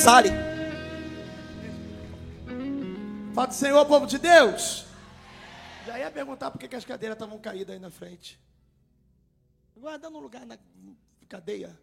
Sale. 0.00 0.30
Fala, 3.34 3.50
Senhor, 3.50 3.84
povo 3.84 4.06
de 4.06 4.16
Deus. 4.16 4.86
Já 5.86 5.98
ia 5.98 6.10
perguntar 6.10 6.50
por 6.50 6.58
que, 6.58 6.74
as 6.74 6.86
cadeiras 6.86 7.16
estavam 7.16 7.38
caídas 7.38 7.74
aí 7.74 7.78
na 7.78 7.90
frente. 7.90 8.40
Guardando 9.76 10.18
lugar 10.18 10.46
na 10.46 10.56
cadeia. 11.28 11.78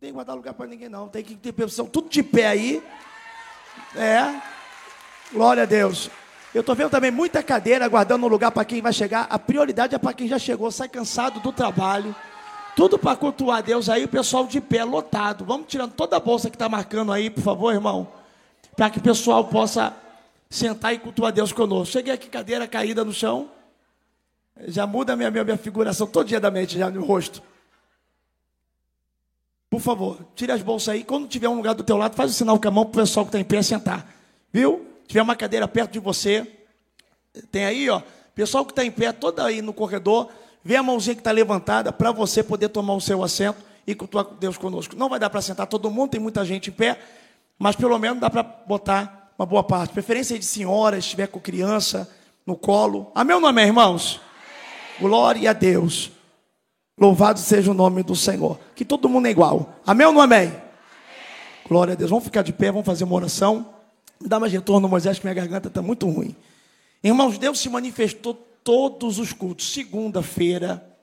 Tem 0.00 0.08
que 0.08 0.12
guardar 0.12 0.34
lugar 0.34 0.54
para 0.54 0.66
ninguém, 0.66 0.88
não. 0.88 1.06
Tem 1.06 1.22
que 1.22 1.36
ter 1.36 1.52
pessoal 1.52 1.86
tudo 1.86 2.08
de 2.08 2.20
pé 2.20 2.48
aí. 2.48 2.82
É. 3.94 4.42
Glória 5.32 5.62
a 5.62 5.66
Deus. 5.66 6.10
Eu 6.52 6.62
estou 6.62 6.74
vendo 6.74 6.90
também 6.90 7.12
muita 7.12 7.44
cadeira 7.44 7.86
guardando 7.86 8.26
lugar 8.26 8.50
para 8.50 8.64
quem 8.64 8.82
vai 8.82 8.92
chegar. 8.92 9.28
A 9.30 9.38
prioridade 9.38 9.94
é 9.94 9.98
para 9.98 10.12
quem 10.12 10.26
já 10.26 10.38
chegou, 10.38 10.68
sai 10.72 10.88
cansado 10.88 11.38
do 11.38 11.52
trabalho. 11.52 12.12
Tudo 12.74 12.98
para 12.98 13.16
cultuar 13.16 13.62
Deus 13.62 13.88
aí, 13.88 14.04
o 14.04 14.08
pessoal 14.08 14.46
de 14.46 14.60
pé, 14.60 14.84
lotado. 14.84 15.44
Vamos 15.44 15.66
tirando 15.68 15.92
toda 15.92 16.16
a 16.16 16.20
bolsa 16.20 16.48
que 16.48 16.56
está 16.56 16.68
marcando 16.68 17.12
aí, 17.12 17.28
por 17.28 17.42
favor, 17.42 17.72
irmão. 17.72 18.08
Para 18.76 18.90
que 18.90 18.98
o 18.98 19.02
pessoal 19.02 19.44
possa 19.44 19.94
sentar 20.48 20.94
e 20.94 20.98
cultuar 20.98 21.32
Deus 21.32 21.52
conosco. 21.52 21.92
Cheguei 21.92 22.12
aqui, 22.12 22.28
cadeira 22.28 22.66
caída 22.66 23.04
no 23.04 23.12
chão. 23.12 23.50
Já 24.66 24.86
muda 24.86 25.12
a 25.12 25.16
minha, 25.16 25.30
minha, 25.30 25.44
minha 25.44 25.58
figuração 25.58 26.06
todo 26.06 26.26
dia 26.26 26.40
da 26.40 26.50
mente, 26.50 26.78
já 26.78 26.90
no 26.90 27.04
rosto. 27.04 27.42
Por 29.68 29.80
favor, 29.80 30.18
tire 30.34 30.52
as 30.52 30.62
bolsas 30.62 30.90
aí. 30.90 31.04
Quando 31.04 31.28
tiver 31.28 31.48
um 31.48 31.56
lugar 31.56 31.74
do 31.74 31.82
teu 31.82 31.96
lado, 31.96 32.14
faz 32.14 32.30
o 32.30 32.34
sinal 32.34 32.60
com 32.60 32.68
a 32.68 32.70
mão 32.70 32.84
para 32.84 33.00
o 33.00 33.02
pessoal 33.02 33.24
que 33.24 33.30
está 33.30 33.40
em 33.40 33.44
pé 33.44 33.62
sentar. 33.62 34.06
Viu? 34.52 34.92
tiver 35.12 35.22
uma 35.22 35.36
cadeira 35.36 35.68
perto 35.68 35.92
de 35.92 35.98
você, 35.98 36.46
tem 37.50 37.66
aí, 37.66 37.90
ó, 37.90 38.00
pessoal 38.34 38.64
que 38.64 38.72
está 38.72 38.82
em 38.82 38.90
pé, 38.90 39.12
toda 39.12 39.44
aí 39.44 39.60
no 39.60 39.74
corredor, 39.74 40.30
vê 40.64 40.76
a 40.76 40.82
mãozinha 40.82 41.14
que 41.14 41.20
está 41.20 41.30
levantada 41.30 41.92
para 41.92 42.12
você 42.12 42.42
poder 42.42 42.68
tomar 42.68 42.94
o 42.94 43.00
seu 43.00 43.22
assento 43.22 43.58
e 43.86 43.94
cultuar 43.94 44.26
Deus 44.38 44.56
conosco. 44.56 44.96
Não 44.96 45.08
vai 45.08 45.18
dar 45.18 45.30
para 45.30 45.40
sentar 45.40 45.66
todo 45.66 45.90
mundo, 45.90 46.10
tem 46.10 46.20
muita 46.20 46.44
gente 46.44 46.70
em 46.70 46.72
pé, 46.72 46.98
mas 47.58 47.76
pelo 47.76 47.98
menos 47.98 48.20
dá 48.20 48.30
para 48.30 48.42
botar 48.42 49.32
uma 49.38 49.46
boa 49.46 49.62
parte. 49.62 49.92
Preferência 49.92 50.38
de 50.38 50.44
senhoras, 50.44 51.04
estiver 51.04 51.26
com 51.26 51.40
criança 51.40 52.08
no 52.46 52.56
colo. 52.56 53.10
Amém 53.14 53.34
ou 53.34 53.40
não 53.40 53.48
amém, 53.48 53.66
irmãos? 53.66 54.20
Glória 55.00 55.50
a 55.50 55.52
Deus. 55.52 56.12
Louvado 56.98 57.40
seja 57.40 57.70
o 57.70 57.74
nome 57.74 58.02
do 58.02 58.14
Senhor. 58.14 58.58
Que 58.76 58.84
todo 58.84 59.08
mundo 59.08 59.26
é 59.26 59.30
igual. 59.30 59.74
Amém 59.86 60.06
ou 60.06 60.12
não 60.12 60.20
amém? 60.20 60.52
Glória 61.68 61.94
a 61.94 61.96
Deus. 61.96 62.10
Vamos 62.10 62.24
ficar 62.24 62.42
de 62.42 62.52
pé, 62.52 62.70
vamos 62.70 62.86
fazer 62.86 63.04
uma 63.04 63.14
oração. 63.14 63.66
Me 64.20 64.28
dá 64.28 64.38
mais 64.38 64.52
retorno, 64.52 64.88
Moisés, 64.88 65.18
que 65.18 65.24
minha 65.24 65.34
garganta 65.34 65.68
está 65.68 65.82
muito 65.82 66.08
ruim. 66.08 66.36
Irmãos, 67.02 67.38
Deus 67.38 67.58
se 67.58 67.68
manifestou 67.68 68.46
todos 68.64 69.18
os 69.18 69.32
cultos. 69.32 69.72
Segunda-feira, 69.72 70.96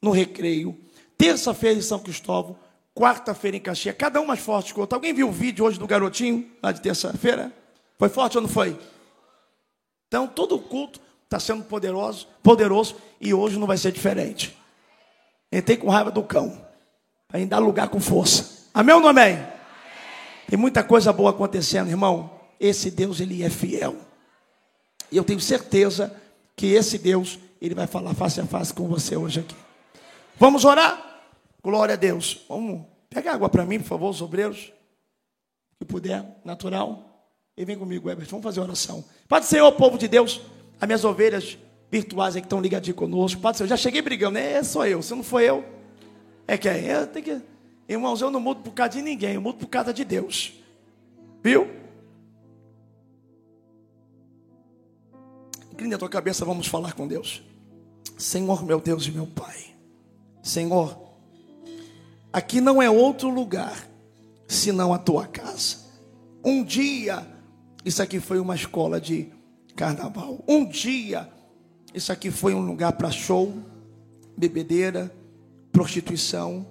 no 0.00 0.10
recreio. 0.10 0.78
Terça-feira 1.16 1.78
em 1.78 1.82
São 1.82 1.98
Cristóvão. 1.98 2.58
Quarta-feira 2.94 3.56
em 3.56 3.60
Caxias. 3.60 3.96
Cada 3.96 4.20
um 4.20 4.26
mais 4.26 4.40
forte 4.40 4.72
que 4.72 4.78
o 4.78 4.82
outro. 4.82 4.96
Alguém 4.96 5.12
viu 5.12 5.28
o 5.28 5.32
vídeo 5.32 5.64
hoje 5.64 5.78
do 5.78 5.86
garotinho, 5.86 6.50
lá 6.62 6.72
de 6.72 6.80
terça-feira? 6.80 7.52
Foi 7.98 8.08
forte 8.08 8.36
ou 8.36 8.42
não 8.42 8.48
foi? 8.48 8.78
Então, 10.08 10.26
todo 10.26 10.58
culto 10.58 11.00
está 11.24 11.40
sendo 11.40 11.64
poderoso, 11.64 12.28
poderoso. 12.42 12.96
E 13.20 13.32
hoje 13.32 13.58
não 13.58 13.66
vai 13.66 13.78
ser 13.78 13.92
diferente. 13.92 14.56
Entrei 15.50 15.76
com 15.76 15.88
raiva 15.88 16.10
do 16.10 16.22
cão. 16.22 16.66
Dar 17.48 17.58
lugar 17.58 17.88
com 17.88 17.98
força. 17.98 18.68
Amém 18.74 18.94
ou 18.94 19.00
não 19.00 19.08
amém? 19.08 19.34
amém? 19.34 19.46
Tem 20.48 20.58
muita 20.58 20.84
coisa 20.84 21.12
boa 21.12 21.30
acontecendo, 21.30 21.88
irmão 21.88 22.42
esse 22.62 22.92
Deus 22.92 23.18
ele 23.18 23.42
é 23.42 23.50
fiel. 23.50 23.96
E 25.10 25.16
eu 25.16 25.24
tenho 25.24 25.40
certeza 25.40 26.14
que 26.56 26.66
esse 26.66 26.98
Deus 26.98 27.38
ele 27.60 27.74
vai 27.74 27.86
falar 27.86 28.14
face 28.14 28.40
a 28.40 28.46
face 28.46 28.74
com 28.74 28.88
você 28.88 29.16
hoje 29.16 29.40
aqui. 29.40 29.54
Vamos 30.36 30.64
orar? 30.64 31.22
Glória 31.62 31.94
a 31.94 31.96
Deus. 31.96 32.44
Vamos 32.48 32.84
pegar 33.08 33.34
água 33.34 33.48
para 33.48 33.64
mim, 33.64 33.78
por 33.78 33.86
favor, 33.86 34.10
os 34.10 34.20
obreiros. 34.20 34.72
Que 35.78 35.84
puder, 35.84 36.24
natural. 36.44 37.28
E 37.56 37.64
vem 37.64 37.78
comigo, 37.78 38.08
Herbert. 38.08 38.28
Vamos 38.28 38.42
fazer 38.42 38.60
oração. 38.60 39.04
Pode 39.28 39.46
ser, 39.46 39.62
o 39.62 39.72
povo 39.72 39.96
de 39.96 40.08
Deus, 40.08 40.40
as 40.80 40.86
minhas 40.88 41.04
ovelhas 41.04 41.58
virtuais 41.90 42.34
que 42.34 42.40
estão 42.40 42.60
ligadinhas 42.60 42.96
conosco. 42.96 43.40
Pode 43.40 43.58
ser, 43.58 43.64
eu 43.64 43.68
já 43.68 43.76
cheguei 43.76 44.02
brigando, 44.02 44.34
né? 44.34 44.54
É 44.54 44.62
só 44.62 44.86
eu. 44.86 45.02
Se 45.02 45.14
não 45.14 45.22
for 45.22 45.40
eu, 45.40 45.64
é 46.48 46.56
quem? 46.56 46.86
Eu 46.86 47.06
tenho 47.06 47.24
que. 47.24 47.42
Irmãos, 47.88 48.20
eu 48.20 48.30
não 48.30 48.40
mudo 48.40 48.62
por 48.62 48.72
causa 48.72 48.92
de 48.92 49.02
ninguém, 49.02 49.34
eu 49.34 49.40
mudo 49.40 49.58
por 49.58 49.66
causa 49.68 49.92
de 49.92 50.04
Deus. 50.04 50.52
Viu? 51.42 51.81
Incline 55.82 55.94
a 55.96 55.98
tua 55.98 56.08
cabeça, 56.08 56.44
vamos 56.44 56.68
falar 56.68 56.92
com 56.92 57.08
Deus. 57.08 57.42
Senhor, 58.16 58.64
meu 58.64 58.80
Deus 58.80 59.04
e 59.04 59.10
meu 59.10 59.26
Pai. 59.26 59.74
Senhor, 60.40 60.96
aqui 62.32 62.60
não 62.60 62.80
é 62.80 62.88
outro 62.88 63.28
lugar 63.28 63.88
senão 64.46 64.94
a 64.94 64.98
tua 64.98 65.26
casa. 65.26 65.78
Um 66.44 66.62
dia, 66.62 67.26
isso 67.84 68.00
aqui 68.00 68.20
foi 68.20 68.38
uma 68.38 68.54
escola 68.54 69.00
de 69.00 69.28
carnaval. 69.74 70.44
Um 70.46 70.64
dia, 70.64 71.28
isso 71.92 72.12
aqui 72.12 72.30
foi 72.30 72.54
um 72.54 72.64
lugar 72.64 72.92
para 72.92 73.10
show, 73.10 73.52
bebedeira, 74.36 75.12
prostituição. 75.72 76.64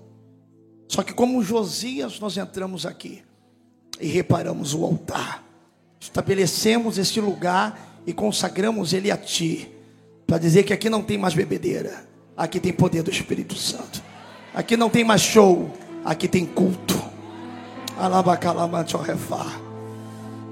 Só 0.88 1.04
que 1.04 1.14
como 1.14 1.44
Josias, 1.44 2.18
nós 2.18 2.38
entramos 2.38 2.86
aqui 2.86 3.22
e 4.00 4.08
reparamos 4.08 4.74
o 4.74 4.86
altar. 4.86 5.44
Estabelecemos 6.00 6.98
este 6.98 7.20
lugar 7.20 7.91
e 8.06 8.14
consagramos 8.14 8.94
ele 8.94 9.12
a 9.12 9.18
ti, 9.18 9.72
para 10.26 10.38
dizer 10.38 10.64
que 10.64 10.74
aqui 10.74 10.90
não 10.90 11.02
tem 11.02 11.18
mais 11.18 11.34
bebedeira, 11.34 12.06
aqui 12.36 12.60
tem 12.60 12.74
poder 12.74 13.04
do 13.04 13.12
Espírito 13.12 13.56
Santo, 13.56 14.02
aqui 14.54 14.78
não 14.78 14.90
tem 14.90 15.04
mais 15.04 15.22
show, 15.22 15.72
aqui 16.04 16.28
tem 16.28 16.46
culto. 16.46 17.00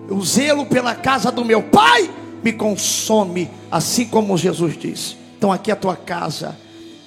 O 0.10 0.26
zelo 0.26 0.66
pela 0.66 0.96
casa 0.96 1.32
do 1.32 1.46
meu 1.46 1.64
pai 1.64 2.10
me 2.44 2.54
consome, 2.54 3.50
assim 3.72 4.06
como 4.06 4.38
Jesus 4.38 4.78
disse. 4.78 5.18
Então 5.38 5.52
aqui 5.52 5.72
é 5.72 5.74
a 5.74 5.78
tua 5.78 5.96
casa. 5.96 6.58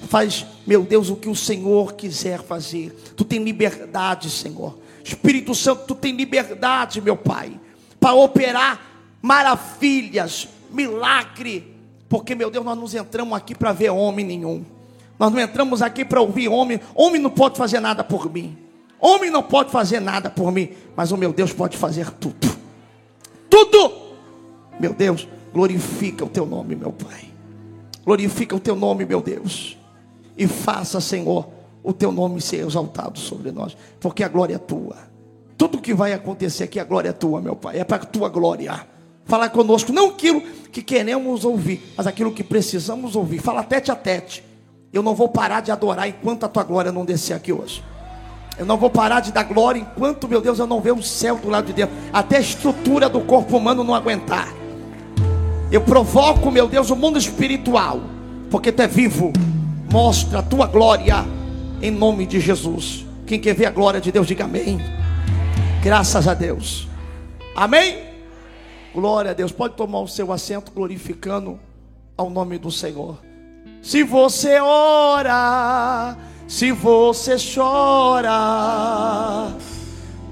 Faz, 0.09 0.47
meu 0.67 0.83
Deus, 0.83 1.11
o 1.11 1.17
que 1.17 1.29
o 1.29 1.35
Senhor 1.35 1.95
quiser 1.95 2.43
fazer. 2.43 2.93
Tu 3.17 3.25
tem 3.25 3.43
liberdade, 3.43 4.31
Senhor. 4.31 4.79
Espírito 5.05 5.55
Santo, 5.55 5.85
tu 5.87 5.95
tem 5.95 6.15
liberdade, 6.15 7.01
meu 7.01 7.17
Pai, 7.17 7.53
para 8.01 8.15
operar 8.15 8.92
maravilhas, 9.23 10.49
milagre. 10.71 11.75
Porque, 12.09 12.35
meu 12.35 12.51
Deus, 12.51 12.65
nós 12.65 12.77
não 12.77 13.01
entramos 13.01 13.35
aqui 13.35 13.55
para 13.55 13.73
ver 13.73 13.91
homem 13.91 14.27
nenhum. 14.27 14.65
Nós 15.19 15.33
não 15.33 15.41
entramos 15.41 15.81
aqui 15.81 16.05
para 16.05 16.21
ouvir 16.21 16.49
homem. 16.49 16.81
Homem 16.95 17.21
não 17.21 17.31
pode 17.31 17.57
fazer 17.57 17.79
nada 17.79 18.03
por 18.03 18.31
mim. 18.31 18.59
Homem 19.01 19.31
não 19.31 19.43
pode 19.43 19.71
fazer 19.71 20.01
nada 20.01 20.29
por 20.29 20.51
mim. 20.51 20.71
Mas 20.97 21.13
o 21.13 21.17
meu 21.17 21.33
Deus 21.33 21.53
pode 21.53 21.77
fazer 21.77 22.11
tudo. 22.11 22.51
Tudo. 23.49 23.93
Meu 24.81 24.93
Deus, 24.93 25.29
glorifica 25.53 26.25
o 26.25 26.29
teu 26.29 26.45
nome, 26.45 26.75
meu 26.75 26.93
Pai. 26.93 27.31
Glorifica 28.05 28.57
o 28.57 28.61
teu 28.61 28.75
nome, 28.75 29.05
meu 29.05 29.21
Deus. 29.21 29.79
E 30.37 30.47
faça, 30.49 31.01
Senhor, 31.01 31.49
o 31.83 31.93
teu 31.93 32.11
nome 32.11 32.41
ser 32.41 32.67
exaltado 32.67 33.19
sobre 33.19 33.53
nós. 33.53 33.77
Porque 34.01 34.25
a 34.25 34.29
glória 34.29 34.57
é 34.57 34.59
tua. 34.59 34.97
Tudo 35.57 35.81
que 35.81 35.95
vai 35.95 36.13
acontecer 36.13 36.65
aqui, 36.65 36.81
a 36.81 36.85
glória 36.85 37.11
é 37.11 37.13
tua, 37.13 37.41
meu 37.41 37.55
Pai. 37.55 37.79
É 37.79 37.85
para 37.85 38.03
a 38.03 38.07
tua 38.07 38.29
glória 38.29 38.92
falar 39.33 39.49
conosco, 39.49 39.95
não 39.95 40.11
aquilo 40.11 40.43
que 40.71 40.83
queremos 40.83 41.43
ouvir, 41.43 41.95
mas 41.97 42.07
aquilo 42.07 42.33
que 42.33 42.45
precisamos 42.45 43.17
ouvir. 43.17 43.39
Fala 43.39 43.63
tete 43.63 43.91
a 43.91 43.97
tete. 43.97 44.45
Eu 44.93 45.03
não 45.03 45.15
vou 45.15 45.27
parar 45.27 45.63
de 45.63 45.71
adorar 45.71 46.07
enquanto 46.07 46.45
a 46.45 46.49
tua 46.51 46.63
glória 46.63 46.93
não 46.93 47.03
descer 47.03 47.33
aqui 47.33 47.51
hoje. 47.51 47.83
Eu 48.59 48.67
não 48.67 48.77
vou 48.77 48.91
parar 48.91 49.21
de 49.21 49.33
dar 49.33 49.45
glória 49.45 49.81
enquanto, 49.81 50.29
meu 50.29 50.43
Deus, 50.43 50.59
eu 50.59 50.67
não 50.67 50.83
ver 50.83 50.93
o 50.93 51.03
céu 51.03 51.39
do 51.39 51.49
lado 51.49 51.65
de 51.65 51.73
dentro. 51.73 51.97
Até 52.13 52.37
a 52.37 52.41
estrutura 52.41 53.09
do 53.09 53.23
corpo 53.23 53.57
humano 53.57 53.83
não 53.83 53.95
aguentar. 53.95 54.53
Eu 55.71 55.81
provoco, 55.81 56.51
meu 56.51 56.69
Deus, 56.69 56.91
o 56.91 56.97
mundo 56.97 57.17
espiritual. 57.17 58.03
Porque 58.51 58.71
tu 58.71 58.83
é 58.83 58.87
vivo. 58.87 59.33
Mostra 59.91 60.41
a 60.41 60.43
tua 60.43 60.67
glória 60.67 61.25
em 61.81 61.91
nome 61.91 62.27
de 62.27 62.39
Jesus. 62.39 63.07
Quem 63.27 63.41
quer 63.41 63.55
ver 63.55 63.65
a 63.65 63.71
glória 63.71 63.99
de 63.99 64.13
Deus, 64.13 64.27
diga 64.27 64.45
amém. 64.45 64.79
Graças 65.83 66.29
a 66.29 66.35
Deus. 66.35 66.87
Amém. 67.57 68.12
Glória 68.95 69.31
a 69.31 69.35
Deus. 69.35 69.51
Pode 69.53 69.75
tomar 69.75 70.01
o 70.01 70.09
seu 70.09 70.31
assento 70.33 70.71
glorificando 70.71 71.59
ao 72.17 72.29
nome 72.29 72.59
do 72.59 72.71
Senhor. 72.71 73.19
Se 73.81 74.03
você 74.05 74.61
ora, 74.61 76.17
se 76.47 76.71
você 76.73 77.37
chora, 77.55 78.31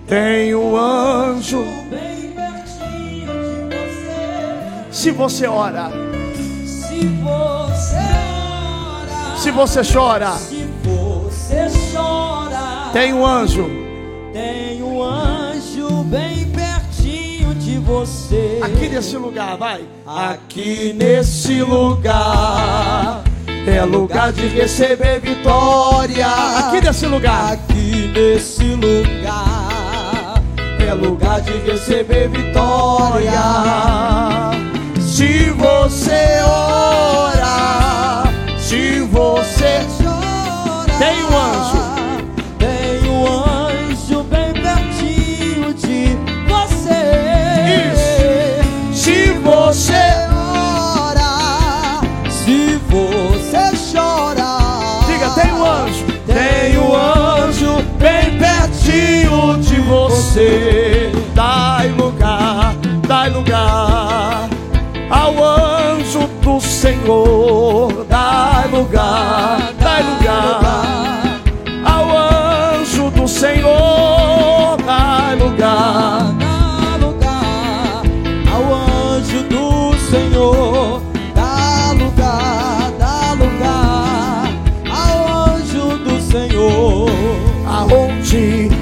tem 0.07 0.55
um 0.55 0.77
anjo 0.77 1.65
bem 1.91 2.33
pertinho 2.33 3.33
de 3.69 3.77
você. 3.77 4.93
Se 4.93 5.11
você 5.11 5.47
ora, 5.47 5.91
se 6.67 7.07
você 7.07 7.97
ora, 7.97 9.37
se 9.39 9.51
você 9.51 9.81
chora, 9.83 10.33
se 10.37 10.69
você 10.85 11.67
chora, 11.93 12.91
tem 12.93 13.15
um 13.15 13.27
anjo, 13.27 13.67
tem 14.33 14.83
um 14.83 15.03
anjo 15.03 16.05
bem 16.05 16.40
você. 18.11 18.61
Aqui 18.63 18.89
nesse 18.89 19.17
lugar, 19.17 19.57
vai. 19.57 19.81
Aqui 20.07 20.93
nesse 20.93 21.63
lugar. 21.63 23.23
É 23.67 23.85
lugar 23.85 24.33
de 24.33 24.49
receber 24.49 25.21
vitória. 25.21 26.27
Aqui 26.27 26.81
nesse 26.85 27.07
lugar. 27.07 27.53
Aqui 27.53 28.13
nesse 28.15 28.65
lugar. 28.65 30.43
É 30.87 30.95
lugar 30.95 31.41
de 31.41 31.53
receber 31.59 32.29
vitória. 32.29 33.31
Se 35.01 35.51
você 35.51 36.41
ora, 36.43 38.25
se 38.59 39.01
você 39.03 39.87
chora. 40.03 40.99
tem 40.99 41.23
um 41.25 41.37
anjo, 41.37 41.80
você. 60.41 61.13
Dai 61.35 61.89
lugar, 61.91 62.75
dai 63.07 63.31
lugar 63.31 64.49
ao 65.11 65.45
anjo 65.45 66.27
do 66.43 66.61
Senhor. 66.61 68.05
Dai 68.09 68.69
lugar, 68.69 69.73
dai 69.79 70.03
lugar 70.03 71.41
ao 71.85 72.79
anjo 72.81 73.11
do 73.11 73.29
Senhor. 73.29 74.77
Dai 74.85 75.37
lugar. 75.37 76.35
dá 76.39 76.97
lugar 77.01 78.03
ao 78.53 78.75
anjo 78.75 79.43
do 79.45 79.97
Senhor. 80.11 81.03
Dá 81.35 81.93
lugar, 81.93 82.40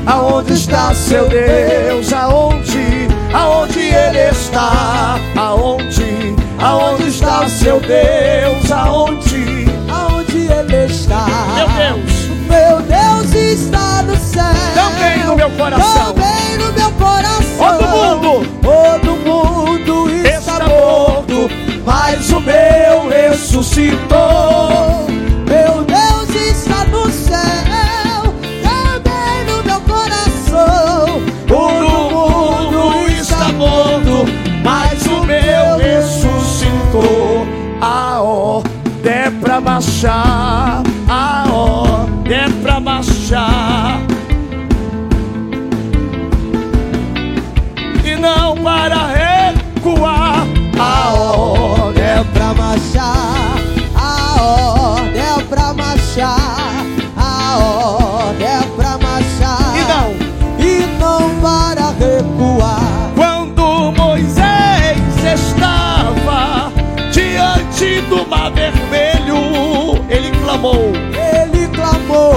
Aonde, 0.09 0.55
está 0.55 0.95
seu 0.95 1.29
Deus? 1.29 2.13
Aonde, 2.13 3.09
aonde 3.33 3.81
ele 3.81 4.31
está? 4.31 5.19
Aonde, 5.37 6.35
aonde 6.59 7.09
está 7.09 7.47
seu 7.49 7.79
Deus? 7.81 8.71
Aonde, 8.73 9.67
Aonde 9.89 10.39
ele 10.51 10.87
está? 10.87 11.27
meu 11.27 11.69
Deus, 11.69 12.29
Meu 12.49 12.83
Deus 12.83 13.35
está 13.35 14.03
no 14.03 14.17
céu. 14.17 14.45
também 14.75 15.25
no 15.25 15.37
meu 15.37 15.51
coração. 15.51 16.15
Também 16.15 16.57
no 16.59 16.73
meu 16.73 16.91
coração. 16.93 17.79
Todo 17.79 17.89
mundo 17.89 18.49
Todo 18.63 19.17
mundo 19.27 20.09
está, 20.25 20.39
está 20.39 20.69
morto. 20.69 21.35
morto, 21.35 21.51
mas 21.85 22.31
o 22.31 22.41
meu 22.41 23.09
ressuscitou. 23.09 24.28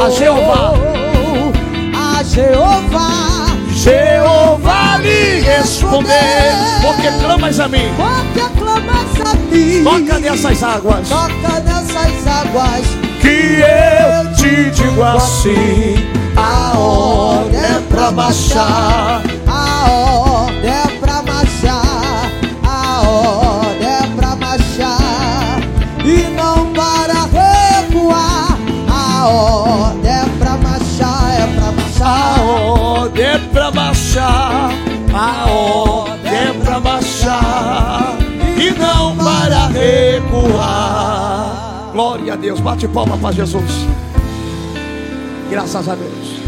A 0.04 0.10
Jeová. 0.10 0.74
A 1.96 2.24
Jeová. 2.24 3.48
Jeová 3.72 4.98
lhe 4.98 5.40
respondeu, 5.42 6.12
porque 6.82 7.08
clamas 7.24 7.60
a 7.60 7.68
mim, 7.68 7.90
Porque 7.98 8.60
clamas 8.60 9.32
a 9.32 9.34
mim. 9.36 9.84
toca 9.84 10.20
nessas 10.20 10.64
águas, 10.64 11.10
Toca 11.10 11.60
nessas 11.62 12.28
águas. 12.28 12.82
que 13.22 13.62
eu 13.62 14.34
te 14.36 14.70
digo 14.72 15.04
assim, 15.04 16.06
a 16.36 16.78
ordem 16.78 17.60
é 17.60 17.82
pra 17.90 18.12
baixar, 18.12 19.22
a 34.20 35.46
ordem 35.50 36.32
é 36.32 36.54
pra 36.64 36.80
baixar, 36.80 38.18
e 38.58 38.72
não 38.72 39.18
para 39.18 39.68
recuar. 39.68 41.12
Glória 41.92 42.34
a 42.34 42.36
Deus, 42.36 42.60
bate 42.60 42.88
palma 42.88 43.18
para 43.18 43.34
Jesus. 43.34 43.72
Graças 45.50 45.88
a 45.90 45.96
Deus. 45.96 46.42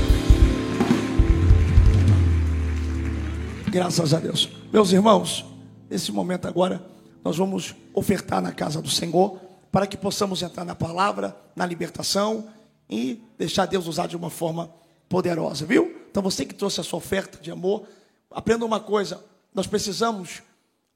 Graças 3.68 4.14
a 4.14 4.20
Deus. 4.20 4.50
Meus 4.72 4.92
irmãos, 4.92 5.46
nesse 5.90 6.12
momento 6.12 6.48
agora, 6.48 6.82
nós 7.24 7.38
vamos 7.38 7.76
ofertar 7.94 8.42
na 8.42 8.52
casa 8.52 8.82
do 8.82 8.90
Senhor 8.90 9.40
para 9.72 9.88
que 9.88 9.98
possamos 9.98 10.42
entrar 10.42 10.64
na 10.64 10.76
palavra, 10.76 11.36
na 11.56 11.66
libertação 11.66 12.48
e 12.90 13.24
deixar 13.38 13.66
Deus 13.66 13.88
usar 13.88 14.08
de 14.08 14.16
uma 14.16 14.30
forma 14.30 14.70
poderosa, 15.14 15.64
viu? 15.64 15.96
Então 16.10 16.24
você 16.24 16.44
que 16.44 16.56
trouxe 16.56 16.82
a 16.82 16.84
sua 16.84 16.98
oferta 16.98 17.38
de 17.40 17.52
amor, 17.52 17.88
aprenda 18.32 18.66
uma 18.66 18.80
coisa: 18.80 19.24
nós 19.54 19.68
precisamos 19.68 20.42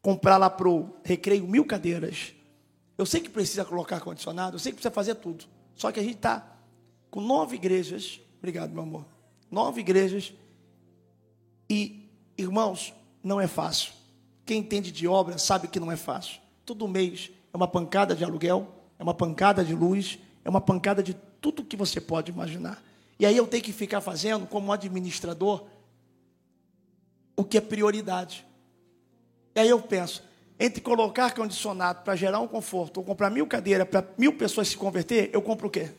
comprar 0.02 0.38
lá 0.38 0.50
para 0.50 0.68
o 0.68 0.92
recreio 1.04 1.48
mil 1.48 1.64
cadeiras. 1.64 2.34
Eu 2.98 3.06
sei 3.06 3.22
que 3.22 3.30
precisa 3.30 3.64
colocar 3.64 3.98
ar-condicionado, 3.98 4.56
eu 4.56 4.60
sei 4.60 4.72
que 4.72 4.78
precisa 4.78 4.92
fazer 4.92 5.14
tudo. 5.16 5.46
Só 5.75 5.92
que 5.92 6.00
a 6.00 6.04
gente 6.04 6.16
está 6.16 6.58
com 7.12 7.22
nove 7.22 7.58
igrejas. 7.58 8.19
Obrigado, 8.40 8.72
meu 8.72 8.81
amor. 8.81 9.06
Nove 9.52 9.81
igrejas. 9.81 10.34
E, 11.69 12.10
irmãos, 12.36 12.96
não 13.24 13.40
é 13.40 13.46
fácil. 13.46 13.94
Quem 14.48 14.62
entende 14.62 14.92
de 14.92 15.07
obra 15.07 15.38
sabe 15.38 15.68
que 15.68 15.80
não 15.80 15.92
é 15.92 15.95
fácil. 15.95 16.42
Todo 16.66 16.88
mês 16.88 17.30
é 17.54 17.56
uma 17.56 17.68
pancada 17.68 18.16
de 18.16 18.24
aluguel, 18.24 18.68
é 18.97 19.04
uma 19.04 19.14
pancada 19.14 19.64
de 19.64 19.76
luz, 19.76 20.18
é 20.44 20.50
uma 20.50 20.62
pancada 20.62 21.04
de 21.04 21.14
tudo 21.40 21.64
que 21.64 21.78
você 21.78 22.02
pode 22.02 22.31
imaginar. 22.31 22.81
E 23.19 23.26
aí 23.26 23.36
eu 23.36 23.47
tenho 23.47 23.64
que 23.64 23.74
ficar 23.74 24.02
fazendo, 24.02 24.45
como 24.45 24.71
administrador, 24.71 25.66
o 27.36 27.44
que 27.44 27.57
é 27.57 27.62
prioridade. 27.62 28.45
E 29.56 29.59
aí 29.59 29.69
eu 29.69 29.81
penso, 29.81 30.24
entre 30.59 30.81
colocar 30.81 31.26
ar-condicionado 31.26 32.04
para 32.04 32.16
gerar 32.16 32.40
um 32.40 32.47
conforto, 32.47 32.97
ou 32.97 33.04
comprar 33.04 33.30
mil 33.30 33.47
cadeiras 33.47 33.88
para 33.88 34.06
mil 34.18 34.33
pessoas 34.33 34.68
se 34.68 34.78
converter, 34.78 35.30
eu 35.33 35.42
compro 35.42 35.68
o 35.68 35.71
quê? 35.71 35.92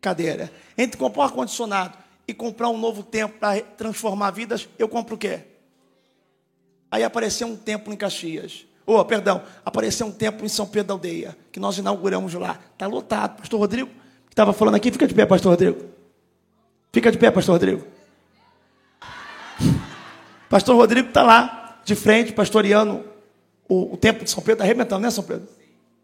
Cadeira. 0.00 0.52
Entre 0.76 0.96
comprar 0.96 1.22
um 1.22 1.24
ar-condicionado 1.26 1.98
e 2.26 2.34
comprar 2.34 2.68
um 2.68 2.78
novo 2.78 3.02
templo 3.02 3.38
para 3.38 3.60
transformar 3.60 4.30
vidas, 4.30 4.68
eu 4.78 4.88
compro 4.88 5.16
o 5.16 5.18
quê? 5.18 5.40
Aí 6.90 7.02
apareceu 7.02 7.46
um 7.48 7.56
templo 7.56 7.92
em 7.92 7.96
Caxias. 7.96 8.66
Oh, 8.86 9.04
perdão, 9.04 9.42
apareceu 9.64 10.06
um 10.06 10.12
templo 10.12 10.46
em 10.46 10.48
São 10.48 10.66
Pedro 10.66 10.88
da 10.88 10.94
Aldeia, 10.94 11.36
que 11.50 11.58
nós 11.58 11.76
inauguramos 11.76 12.32
lá. 12.34 12.60
Está 12.72 12.86
lotado. 12.86 13.38
Pastor 13.38 13.58
Rodrigo, 13.58 13.90
que 14.26 14.32
estava 14.32 14.52
falando 14.52 14.76
aqui, 14.76 14.92
fica 14.92 15.08
de 15.08 15.14
pé, 15.14 15.26
Pastor 15.26 15.50
Rodrigo. 15.50 15.95
Fica 16.96 17.12
de 17.12 17.18
pé, 17.18 17.30
Pastor 17.30 17.52
Rodrigo. 17.52 17.86
Pastor 20.48 20.74
Rodrigo 20.74 21.08
está 21.08 21.22
lá, 21.22 21.78
de 21.84 21.94
frente, 21.94 22.32
pastoreando 22.32 23.04
o, 23.68 23.92
o 23.92 23.96
templo 23.98 24.24
de 24.24 24.30
São 24.30 24.42
Pedro. 24.42 24.54
Está 24.54 24.64
arrebentando, 24.64 25.02
né, 25.02 25.10
São 25.10 25.22
Pedro? 25.22 25.46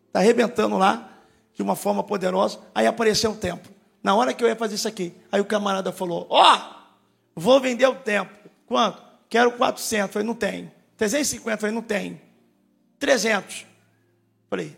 Está 0.09 0.19
arrebentando 0.19 0.77
lá, 0.77 1.09
de 1.55 1.63
uma 1.63 1.75
forma 1.75 2.05
poderosa. 2.05 2.59
Aí 2.75 2.87
apareceu 2.87 3.31
um 3.31 3.35
templo. 3.35 3.73
Na 4.03 4.15
hora 4.15 4.35
que 4.35 4.45
eu 4.45 4.49
ia 4.49 4.55
fazer 4.55 4.75
isso 4.75 4.87
aqui, 4.87 5.15
aí 5.33 5.41
o 5.41 5.47
camarada 5.47 5.91
falou: 5.93 6.27
Ó, 6.29 6.55
oh, 6.55 7.41
vou 7.41 7.59
vender 7.59 7.87
o 7.87 7.95
templo. 7.95 8.37
Quanto? 8.67 9.03
Quero 9.31 9.53
400. 9.53 10.13
Falei, 10.13 10.29
não 10.29 10.35
tem. 10.35 10.71
350. 10.99 11.57
Falei, 11.57 11.75
não 11.75 11.81
tem. 11.81 12.21
300. 12.99 13.65
Falei, 14.51 14.77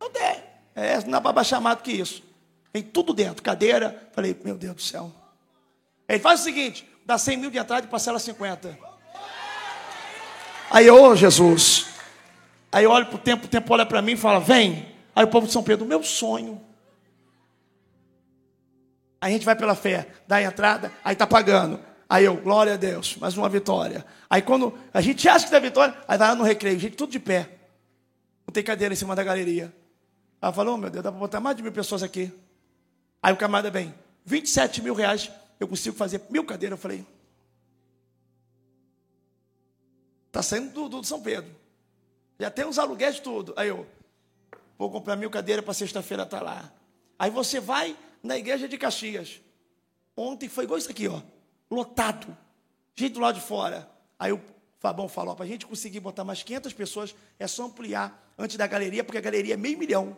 não 0.00 0.10
tem. 0.10 0.42
É, 0.74 1.00
não 1.02 1.12
dá 1.12 1.20
para 1.20 1.32
baixar 1.32 1.60
mais 1.60 1.76
do 1.76 1.84
que 1.84 1.92
isso. 1.92 2.23
Tem 2.74 2.82
tudo 2.82 3.14
dentro, 3.14 3.40
cadeira. 3.40 4.10
Falei, 4.10 4.36
meu 4.44 4.56
Deus 4.56 4.74
do 4.74 4.82
céu. 4.82 5.12
Ele 6.08 6.18
faz 6.18 6.40
o 6.40 6.42
seguinte: 6.42 6.84
dá 7.06 7.16
100 7.16 7.36
mil 7.36 7.48
de 7.48 7.56
entrada 7.56 7.86
e 7.86 7.88
parcela 7.88 8.18
50. 8.18 8.76
Aí, 10.72 10.90
ô 10.90 11.14
Jesus. 11.14 11.86
Aí 12.72 12.82
eu 12.82 12.90
olho 12.90 13.06
para 13.06 13.14
o 13.14 13.18
tempo, 13.20 13.46
o 13.46 13.48
tempo 13.48 13.72
olha 13.72 13.86
para 13.86 14.02
mim 14.02 14.14
e 14.14 14.16
fala: 14.16 14.40
vem. 14.40 14.92
Aí 15.14 15.24
o 15.24 15.28
povo 15.28 15.46
de 15.46 15.52
São 15.52 15.62
Pedro, 15.62 15.86
meu 15.86 16.02
sonho. 16.02 16.60
Aí 19.20 19.30
a 19.30 19.32
gente 19.32 19.44
vai 19.44 19.54
pela 19.54 19.76
fé, 19.76 20.08
dá 20.26 20.36
a 20.36 20.42
entrada, 20.42 20.92
aí 21.04 21.12
está 21.12 21.28
pagando. 21.28 21.78
Aí 22.08 22.24
eu, 22.24 22.36
glória 22.38 22.74
a 22.74 22.76
Deus, 22.76 23.16
mais 23.18 23.36
uma 23.36 23.48
vitória. 23.48 24.04
Aí 24.28 24.42
quando 24.42 24.76
a 24.92 25.00
gente 25.00 25.28
acha 25.28 25.46
que 25.46 25.52
dá 25.52 25.60
vitória, 25.60 25.96
aí 26.08 26.18
vai 26.18 26.28
lá 26.28 26.34
no 26.34 26.42
recreio, 26.42 26.80
gente, 26.80 26.96
tudo 26.96 27.12
de 27.12 27.20
pé. 27.20 27.50
Não 28.44 28.52
tem 28.52 28.64
cadeira 28.64 28.92
em 28.92 28.96
cima 28.96 29.14
da 29.14 29.22
galeria. 29.22 29.72
Ela 30.42 30.52
falou, 30.52 30.74
oh, 30.74 30.76
meu 30.76 30.90
Deus, 30.90 31.04
dá 31.04 31.12
para 31.12 31.20
botar 31.20 31.38
mais 31.38 31.56
de 31.56 31.62
mil 31.62 31.70
pessoas 31.70 32.02
aqui. 32.02 32.32
Aí 33.24 33.32
o 33.32 33.38
camarada 33.38 33.70
vem, 33.70 33.94
27 34.26 34.82
mil 34.82 34.92
reais, 34.92 35.30
eu 35.58 35.66
consigo 35.66 35.96
fazer 35.96 36.20
mil 36.28 36.44
cadeiras. 36.44 36.76
Eu 36.76 36.82
falei, 36.82 37.06
está 40.26 40.42
saindo 40.42 40.70
do, 40.74 41.00
do, 41.00 41.04
São 41.04 41.22
Pedro. 41.22 41.50
Já 42.38 42.50
tem 42.50 42.66
uns 42.66 42.78
aluguéis 42.78 43.18
tudo. 43.18 43.54
Aí 43.56 43.68
eu, 43.68 43.86
vou 44.76 44.90
comprar 44.90 45.16
mil 45.16 45.30
cadeiras 45.30 45.64
para 45.64 45.72
sexta-feira 45.72 46.24
estar 46.24 46.40
tá 46.40 46.44
lá. 46.44 46.70
Aí 47.18 47.30
você 47.30 47.60
vai 47.60 47.96
na 48.22 48.36
igreja 48.36 48.68
de 48.68 48.76
Caxias. 48.76 49.40
Ontem 50.14 50.46
foi 50.46 50.64
igual 50.64 50.76
isso 50.76 50.90
aqui, 50.90 51.08
ó. 51.08 51.22
Lotado. 51.70 52.36
Gente 52.94 53.14
do 53.14 53.20
lado 53.20 53.36
de 53.36 53.40
fora. 53.40 53.88
Aí 54.18 54.32
o 54.32 54.40
Fabão 54.80 55.08
falou, 55.08 55.34
para 55.34 55.46
a 55.46 55.48
gente 55.48 55.64
conseguir 55.64 56.00
botar 56.00 56.24
mais 56.24 56.42
500 56.42 56.74
pessoas, 56.74 57.14
é 57.38 57.46
só 57.46 57.64
ampliar 57.64 58.34
antes 58.36 58.58
da 58.58 58.66
galeria, 58.66 59.02
porque 59.02 59.16
a 59.16 59.22
galeria 59.22 59.54
é 59.54 59.56
meio 59.56 59.78
milhão. 59.78 60.14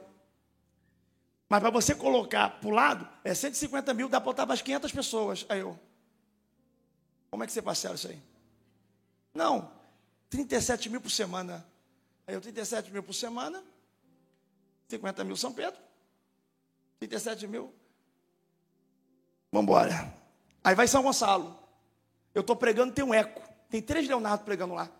Mas 1.48 1.60
para 1.60 1.70
você 1.70 1.94
colocar 1.94 2.50
para 2.60 2.68
o 2.68 2.72
lado, 2.72 3.08
é 3.22 3.32
150 3.32 3.94
mil, 3.94 4.08
dá 4.08 4.20
para 4.20 4.24
botar 4.24 4.46
mais 4.46 4.60
500 4.62 4.92
pessoas. 4.92 5.46
Aí 5.48 5.60
eu, 5.60 5.78
como 7.30 7.44
é 7.44 7.46
que 7.46 7.52
você 7.52 7.62
parcela 7.62 7.94
isso 7.94 8.08
aí? 8.08 8.20
Não, 9.32 9.70
37 10.28 10.88
mil 10.88 11.00
por 11.00 11.10
semana. 11.10 11.66
Aí 12.26 12.34
eu, 12.34 12.40
37 12.40 12.90
mil 12.90 13.02
por 13.02 13.12
semana, 13.12 13.62
50 14.88 15.22
mil 15.24 15.36
São 15.36 15.52
Pedro, 15.52 15.80
37 16.98 17.46
mil. 17.46 17.72
Vamos 19.52 19.64
embora. 19.64 20.12
Aí 20.64 20.74
vai 20.74 20.88
São 20.88 21.02
Gonçalo. 21.02 21.56
Eu 22.34 22.40
estou 22.40 22.56
pregando, 22.56 22.92
tem 22.92 23.04
um 23.04 23.14
eco. 23.14 23.40
Tem 23.70 23.80
três 23.80 24.06
Leonardo 24.08 24.44
pregando 24.44 24.74
lá. 24.74 24.90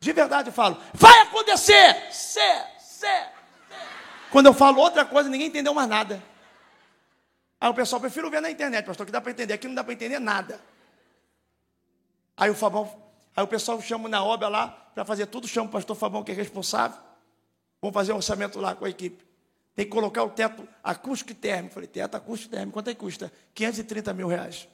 De 0.00 0.12
verdade 0.12 0.48
eu 0.48 0.52
falo, 0.52 0.80
vai 0.94 1.20
acontecer! 1.20 2.12
Cê, 2.12 2.66
Quando 4.32 4.46
eu 4.46 4.54
falo 4.54 4.80
outra 4.80 5.04
coisa, 5.04 5.28
ninguém 5.28 5.48
entendeu 5.48 5.74
mais 5.74 5.86
nada. 5.86 6.22
Aí 7.60 7.68
o 7.68 7.74
pessoal, 7.74 8.00
prefiro 8.00 8.30
ver 8.30 8.40
na 8.40 8.50
internet, 8.50 8.86
pastor, 8.86 9.04
que 9.04 9.12
dá 9.12 9.20
para 9.20 9.30
entender. 9.30 9.52
Aqui 9.52 9.68
não 9.68 9.74
dá 9.74 9.84
para 9.84 9.92
entender 9.92 10.18
nada. 10.18 10.58
Aí 12.34 12.50
o 12.50 12.54
Fabão, 12.54 12.90
aí 13.36 13.44
o 13.44 13.46
pessoal 13.46 13.78
chama 13.82 14.08
na 14.08 14.24
obra 14.24 14.48
lá, 14.48 14.68
para 14.68 15.04
fazer 15.04 15.26
tudo, 15.26 15.46
chama 15.46 15.68
o 15.68 15.70
pastor 15.70 15.94
Fabão, 15.94 16.24
que 16.24 16.32
é 16.32 16.34
responsável. 16.34 16.98
Vamos 17.82 17.92
fazer 17.92 18.14
um 18.14 18.16
orçamento 18.16 18.58
lá 18.58 18.74
com 18.74 18.86
a 18.86 18.88
equipe. 18.88 19.22
Tem 19.74 19.84
que 19.84 19.90
colocar 19.90 20.22
o 20.22 20.30
teto 20.30 20.66
acústico 20.82 21.32
e 21.32 21.34
térmico. 21.34 21.74
Falei, 21.74 21.88
teto 21.88 22.14
acústico 22.14 22.54
e 22.54 22.56
térmico, 22.56 22.72
quanto 22.72 22.88
é 22.88 22.94
que 22.94 23.00
custa? 23.00 23.30
530 23.54 24.14
mil 24.14 24.28
reais. 24.28 24.66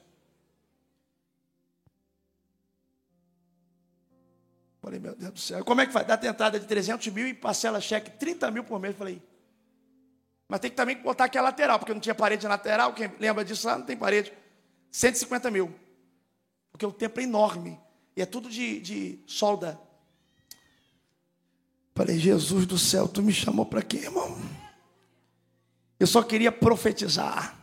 Falei, 4.81 5.01
meu 5.01 5.13
Deus 5.15 5.33
do 5.33 5.39
céu, 5.39 5.65
como 5.65 5.81
é 5.81 5.85
que 5.85 5.91
faz? 5.91 6.07
Dá 6.07 6.15
tentada 6.15 6.57
de 6.57 6.65
300 6.65 7.05
mil 7.07 7.27
e 7.27 7.33
parcela 7.33 7.81
cheque 7.81 8.09
30 8.11 8.49
mil 8.51 8.63
por 8.63 8.79
mês. 8.79 8.95
Falei, 8.95 9.21
mas 10.49 10.59
tem 10.59 10.71
que 10.71 10.75
também 10.75 10.97
botar 10.97 11.25
aqui 11.25 11.37
a 11.37 11.43
lateral, 11.43 11.77
porque 11.77 11.93
não 11.93 12.01
tinha 12.01 12.15
parede 12.15 12.47
lateral. 12.47 12.91
Quem 12.95 13.07
lembra 13.19 13.45
disso 13.45 13.67
lá? 13.67 13.77
Não 13.77 13.85
tem 13.85 13.95
parede. 13.95 14.33
150 14.91 15.51
mil. 15.51 15.73
Porque 16.71 16.83
o 16.83 16.91
tempo 16.91 17.19
é 17.19 17.23
enorme. 17.23 17.79
E 18.17 18.21
é 18.23 18.25
tudo 18.25 18.49
de, 18.49 18.79
de 18.79 19.19
solda. 19.27 19.79
Falei, 21.93 22.17
Jesus 22.17 22.65
do 22.65 22.79
céu, 22.79 23.07
tu 23.07 23.21
me 23.21 23.31
chamou 23.31 23.63
para 23.63 23.83
quê, 23.83 23.97
irmão? 23.97 24.41
Eu 25.99 26.07
só 26.07 26.23
queria 26.23 26.51
profetizar, 26.51 27.55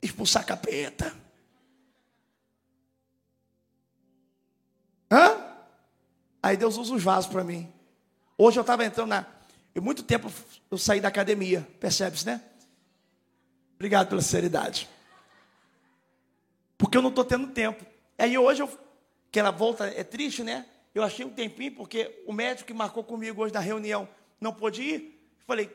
expulsar 0.00 0.46
capeta. 0.46 1.14
Hã? 5.10 5.36
Aí 6.42 6.56
Deus 6.56 6.78
usa 6.78 6.94
os 6.94 7.02
vasos 7.02 7.30
para 7.30 7.44
mim. 7.44 7.70
Hoje 8.38 8.58
eu 8.58 8.62
estava 8.62 8.82
entrando 8.84 9.10
na. 9.10 9.26
E 9.78 9.80
muito 9.80 10.02
tempo 10.02 10.28
eu 10.68 10.76
saí 10.76 11.00
da 11.00 11.06
academia, 11.06 11.66
percebe-se, 11.78 12.26
né? 12.26 12.42
Obrigado 13.76 14.08
pela 14.08 14.20
sinceridade. 14.20 14.88
Porque 16.76 16.98
eu 16.98 17.02
não 17.02 17.10
estou 17.10 17.24
tendo 17.24 17.46
tempo. 17.52 17.86
Aí 18.18 18.36
hoje, 18.36 18.60
eu, 18.60 18.78
que 19.30 19.38
ela 19.38 19.52
volta, 19.52 19.86
é 19.86 20.02
triste, 20.02 20.42
né? 20.42 20.66
Eu 20.92 21.04
achei 21.04 21.24
um 21.24 21.30
tempinho, 21.30 21.76
porque 21.76 22.24
o 22.26 22.32
médico 22.32 22.66
que 22.66 22.74
marcou 22.74 23.04
comigo 23.04 23.40
hoje 23.40 23.54
na 23.54 23.60
reunião 23.60 24.08
não 24.40 24.52
pôde 24.52 24.82
ir. 24.82 25.32
Falei, 25.46 25.70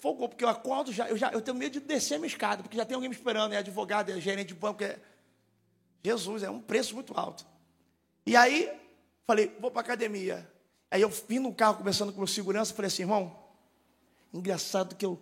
fogou, 0.00 0.28
porque 0.28 0.44
eu 0.44 0.48
acordo 0.48 0.92
já, 0.92 1.08
eu 1.08 1.16
já, 1.16 1.32
eu 1.32 1.42
tenho 1.42 1.56
medo 1.56 1.72
de 1.72 1.80
descer 1.80 2.14
a 2.14 2.18
minha 2.18 2.28
escada, 2.28 2.62
porque 2.62 2.76
já 2.76 2.84
tem 2.84 2.94
alguém 2.94 3.10
me 3.10 3.16
esperando, 3.16 3.52
é 3.52 3.56
advogado, 3.56 4.10
é 4.10 4.20
gerente 4.20 4.48
de 4.48 4.54
banco, 4.54 4.84
é... 4.84 4.96
Jesus, 6.04 6.44
é 6.44 6.50
um 6.50 6.60
preço 6.60 6.94
muito 6.94 7.18
alto. 7.18 7.44
E 8.24 8.36
aí, 8.36 8.72
falei, 9.26 9.52
vou 9.58 9.72
para 9.72 9.80
academia. 9.80 10.48
Aí 10.88 11.02
eu 11.02 11.08
vim 11.08 11.40
no 11.40 11.52
carro 11.52 11.78
conversando 11.78 12.12
com 12.12 12.22
o 12.22 12.28
segurança, 12.28 12.72
falei 12.72 12.86
assim, 12.86 13.02
irmão, 13.02 13.39
engraçado 14.32 14.94
que 14.94 15.04
eu 15.04 15.20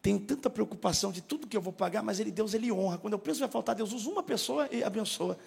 tenho 0.00 0.20
tanta 0.20 0.48
preocupação 0.48 1.10
de 1.10 1.20
tudo 1.20 1.46
que 1.46 1.56
eu 1.56 1.60
vou 1.60 1.72
pagar, 1.72 2.02
mas 2.02 2.20
ele, 2.20 2.30
Deus, 2.30 2.54
ele 2.54 2.70
honra. 2.70 2.98
Quando 2.98 3.14
eu 3.14 3.18
penso 3.18 3.40
vai 3.40 3.48
faltar, 3.48 3.74
Deus 3.74 3.92
usa 3.92 4.08
uma 4.08 4.22
pessoa 4.22 4.68
e 4.70 4.84
abençoa. 4.84 5.38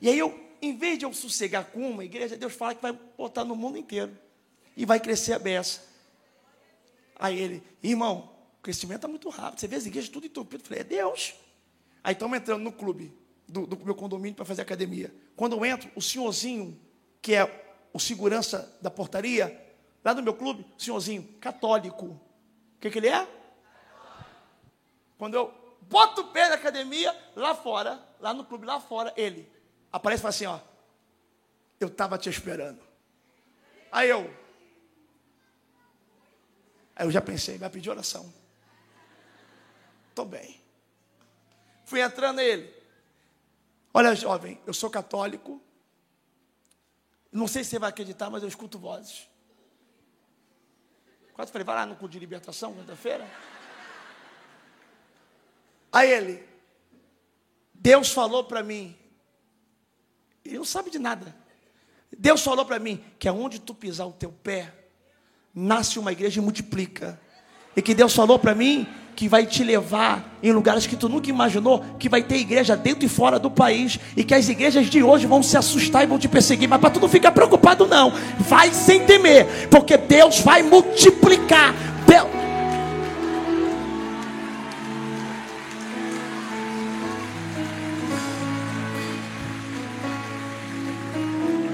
E 0.00 0.08
aí 0.08 0.18
eu, 0.18 0.38
em 0.60 0.76
vez 0.76 0.98
de 0.98 1.04
eu 1.04 1.12
sossegar 1.12 1.66
com 1.66 1.90
uma 1.90 2.04
igreja, 2.04 2.36
Deus 2.36 2.52
fala 2.52 2.74
que 2.74 2.82
vai 2.82 2.92
botar 2.92 3.44
no 3.44 3.54
mundo 3.54 3.78
inteiro. 3.78 4.16
E 4.76 4.84
vai 4.84 4.98
crescer 4.98 5.34
a 5.34 5.38
beça. 5.38 5.80
Aí 7.16 7.38
ele, 7.38 7.62
irmão, 7.82 8.30
o 8.58 8.62
crescimento 8.62 8.96
está 8.96 9.08
muito 9.08 9.28
rápido. 9.28 9.60
Você 9.60 9.68
vê 9.68 9.76
as 9.76 9.86
igrejas 9.86 10.10
tudo 10.10 10.26
entupido. 10.26 10.62
Eu 10.62 10.66
falei, 10.66 10.80
é 10.80 10.84
Deus. 10.84 11.34
Aí 12.02 12.12
estamos 12.12 12.36
entrando 12.36 12.62
no 12.62 12.72
clube 12.72 13.16
do, 13.48 13.66
do 13.66 13.84
meu 13.84 13.94
condomínio 13.94 14.34
para 14.34 14.44
fazer 14.44 14.62
academia. 14.62 15.14
Quando 15.36 15.56
eu 15.56 15.64
entro, 15.64 15.90
o 15.94 16.02
senhorzinho, 16.02 16.78
que 17.22 17.34
é 17.34 17.88
o 17.92 18.00
segurança 18.00 18.76
da 18.82 18.90
portaria, 18.90 19.56
lá 20.04 20.12
no 20.12 20.22
meu 20.22 20.34
clube, 20.34 20.66
senhorzinho, 20.76 21.22
católico. 21.40 22.20
O 22.76 22.80
que, 22.80 22.90
que 22.90 22.98
ele 22.98 23.08
é? 23.08 23.26
Quando 25.18 25.34
eu 25.34 25.52
boto 25.82 26.22
o 26.22 26.28
pé 26.28 26.48
na 26.48 26.54
academia, 26.56 27.16
lá 27.34 27.54
fora, 27.54 28.02
lá 28.20 28.34
no 28.34 28.44
clube, 28.44 28.66
lá 28.66 28.80
fora, 28.80 29.12
ele 29.16 29.50
aparece 29.92 30.20
e 30.20 30.22
fala 30.22 30.30
assim: 30.30 30.46
ó, 30.46 30.60
eu 31.80 31.88
estava 31.88 32.18
te 32.18 32.28
esperando. 32.28 32.82
Aí 33.90 34.10
eu, 34.10 34.28
Aí 36.96 37.06
eu 37.06 37.10
já 37.10 37.20
pensei, 37.20 37.58
vai 37.58 37.68
pedir 37.68 37.90
oração. 37.90 38.32
Estou 40.10 40.24
bem. 40.24 40.60
Fui 41.84 42.00
entrando 42.00 42.36
nele. 42.36 42.72
Olha, 43.92 44.14
jovem, 44.14 44.60
eu 44.66 44.72
sou 44.72 44.88
católico. 44.88 45.60
Não 47.32 47.48
sei 47.48 47.64
se 47.64 47.70
você 47.70 47.78
vai 47.78 47.90
acreditar, 47.90 48.30
mas 48.30 48.42
eu 48.42 48.48
escuto 48.48 48.78
vozes. 48.78 49.28
Quase 51.34 51.50
falei, 51.50 51.64
vai 51.64 51.74
lá 51.74 51.84
no 51.86 51.96
culto 51.96 52.12
de 52.12 52.18
libertação, 52.20 52.72
quinta-feira. 52.74 53.28
Aí 55.92 56.10
ele, 56.10 56.44
Deus 57.72 58.12
falou 58.12 58.44
para 58.44 58.62
mim, 58.62 58.96
ele 60.44 60.58
não 60.58 60.64
sabe 60.64 60.90
de 60.90 60.98
nada. 60.98 61.34
Deus 62.16 62.42
falou 62.42 62.64
para 62.64 62.78
mim 62.78 63.04
que 63.18 63.28
aonde 63.28 63.60
tu 63.60 63.74
pisar 63.74 64.06
o 64.06 64.12
teu 64.12 64.30
pé, 64.30 64.72
nasce 65.52 65.98
uma 65.98 66.12
igreja 66.12 66.40
e 66.40 66.42
multiplica. 66.42 67.20
E 67.76 67.82
que 67.82 67.94
Deus 67.94 68.14
falou 68.14 68.38
para 68.38 68.54
mim 68.54 68.86
que 69.14 69.28
vai 69.28 69.46
te 69.46 69.62
levar 69.62 70.38
em 70.42 70.52
lugares 70.52 70.86
que 70.86 70.96
tu 70.96 71.08
nunca 71.08 71.30
imaginou, 71.30 71.84
que 71.98 72.08
vai 72.08 72.22
ter 72.22 72.36
igreja 72.36 72.76
dentro 72.76 73.04
e 73.04 73.08
fora 73.08 73.38
do 73.38 73.50
país, 73.50 73.98
e 74.16 74.24
que 74.24 74.34
as 74.34 74.48
igrejas 74.48 74.86
de 74.86 75.02
hoje 75.02 75.26
vão 75.26 75.42
se 75.42 75.56
assustar 75.56 76.02
e 76.02 76.06
vão 76.06 76.18
te 76.18 76.28
perseguir, 76.28 76.68
mas 76.68 76.80
para 76.80 76.90
tu 76.90 77.00
não 77.00 77.08
ficar 77.08 77.32
preocupado 77.32 77.86
não, 77.86 78.12
vai 78.38 78.72
sem 78.72 79.04
temer, 79.04 79.68
porque 79.70 79.96
Deus 79.96 80.40
vai 80.40 80.62
multiplicar. 80.62 81.74
Deus... 82.06 82.28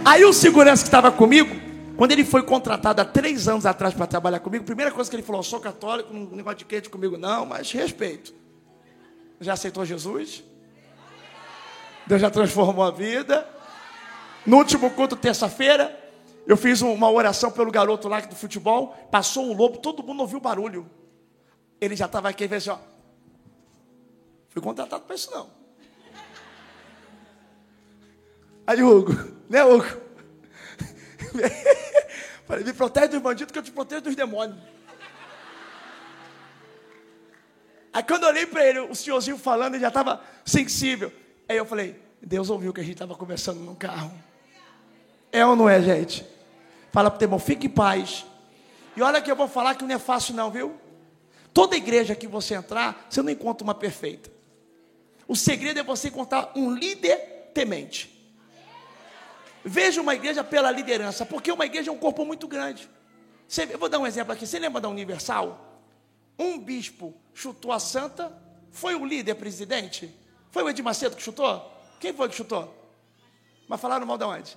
Aí 0.04 0.24
o 0.24 0.32
segurança 0.32 0.82
que 0.82 0.88
estava 0.88 1.10
comigo 1.10 1.59
quando 2.00 2.12
ele 2.12 2.24
foi 2.24 2.42
contratado 2.42 3.02
há 3.02 3.04
três 3.04 3.46
anos 3.46 3.66
atrás 3.66 3.92
para 3.92 4.06
trabalhar 4.06 4.40
comigo, 4.40 4.64
a 4.64 4.66
primeira 4.66 4.90
coisa 4.90 5.10
que 5.10 5.16
ele 5.16 5.22
falou: 5.22 5.42
sou 5.42 5.60
católico, 5.60 6.14
não 6.14 6.34
negócio 6.34 6.60
de 6.60 6.64
crente 6.64 6.88
comigo, 6.88 7.18
não, 7.18 7.44
mas 7.44 7.70
respeito. 7.72 8.32
Já 9.38 9.52
aceitou 9.52 9.84
Jesus? 9.84 10.42
Deus 12.06 12.18
já 12.18 12.30
transformou 12.30 12.82
a 12.82 12.90
vida. 12.90 13.46
No 14.46 14.56
último 14.56 14.90
culto, 14.92 15.14
terça-feira, 15.14 15.94
eu 16.46 16.56
fiz 16.56 16.80
uma 16.80 17.10
oração 17.10 17.50
pelo 17.50 17.70
garoto 17.70 18.08
lá 18.08 18.18
do 18.20 18.34
futebol. 18.34 18.96
Passou 19.10 19.44
um 19.44 19.52
lobo, 19.54 19.76
todo 19.76 20.02
mundo 20.02 20.20
ouviu 20.20 20.40
barulho. 20.40 20.90
Ele 21.78 21.94
já 21.94 22.06
estava 22.06 22.30
aqui 22.30 22.44
e 22.44 22.48
fez 22.48 22.66
assim: 22.66 22.80
ó. 22.80 22.82
Fui 24.48 24.62
contratado 24.62 25.04
para 25.04 25.14
isso, 25.14 25.30
não. 25.30 25.50
Aí, 28.66 28.82
Hugo, 28.82 29.12
né, 29.50 29.62
Hugo? 29.62 29.84
Falei, 32.50 32.64
me 32.64 32.72
protege 32.72 33.06
dos 33.06 33.22
bandidos 33.22 33.52
que 33.52 33.58
eu 33.60 33.62
te 33.62 33.70
protejo 33.70 34.02
dos 34.02 34.16
demônios. 34.16 34.58
Aí 37.92 38.02
quando 38.02 38.24
eu 38.24 38.28
olhei 38.28 38.44
para 38.44 38.66
ele, 38.66 38.80
o 38.80 38.92
senhorzinho 38.92 39.38
falando, 39.38 39.74
ele 39.74 39.82
já 39.82 39.86
estava 39.86 40.20
sensível. 40.44 41.12
Aí 41.48 41.56
eu 41.56 41.64
falei, 41.64 42.02
Deus 42.20 42.50
ouviu 42.50 42.72
que 42.72 42.80
a 42.80 42.82
gente 42.82 42.94
estava 42.94 43.14
conversando 43.14 43.60
no 43.60 43.76
carro. 43.76 44.12
É 45.30 45.46
ou 45.46 45.54
não 45.54 45.68
é, 45.68 45.80
gente? 45.80 46.26
Fala 46.90 47.08
para 47.08 47.24
o 47.24 47.28
teu 47.28 47.38
fique 47.38 47.68
em 47.68 47.70
paz. 47.70 48.26
E 48.96 49.02
olha 49.02 49.22
que 49.22 49.30
eu 49.30 49.36
vou 49.36 49.46
falar 49.46 49.76
que 49.76 49.84
não 49.84 49.94
é 49.94 49.98
fácil, 50.00 50.34
não, 50.34 50.50
viu? 50.50 50.74
Toda 51.54 51.76
igreja 51.76 52.16
que 52.16 52.26
você 52.26 52.54
entrar, 52.54 53.06
você 53.08 53.22
não 53.22 53.30
encontra 53.30 53.62
uma 53.62 53.76
perfeita. 53.76 54.28
O 55.28 55.36
segredo 55.36 55.78
é 55.78 55.84
você 55.84 56.08
encontrar 56.08 56.50
um 56.56 56.74
líder 56.74 57.52
temente. 57.54 58.19
Veja 59.64 60.00
uma 60.00 60.14
igreja 60.14 60.42
pela 60.42 60.70
liderança, 60.70 61.26
porque 61.26 61.52
uma 61.52 61.66
igreja 61.66 61.90
é 61.90 61.92
um 61.92 61.98
corpo 61.98 62.24
muito 62.24 62.48
grande. 62.48 62.88
Você, 63.46 63.64
eu 63.64 63.78
vou 63.78 63.88
dar 63.88 63.98
um 63.98 64.06
exemplo 64.06 64.32
aqui. 64.32 64.46
Você 64.46 64.58
lembra 64.58 64.80
da 64.80 64.88
Universal? 64.88 65.82
Um 66.38 66.58
bispo 66.58 67.14
chutou 67.34 67.72
a 67.72 67.78
santa, 67.78 68.32
foi 68.70 68.94
o 68.94 69.04
líder 69.04 69.34
presidente? 69.34 70.14
Foi 70.50 70.62
o 70.62 70.68
Edir 70.68 70.84
Macedo 70.84 71.16
que 71.16 71.22
chutou? 71.22 71.70
Quem 71.98 72.14
foi 72.14 72.28
que 72.28 72.34
chutou? 72.34 72.74
Mas 73.68 73.80
falaram 73.80 74.06
mal 74.06 74.16
de 74.16 74.24
onde? 74.24 74.56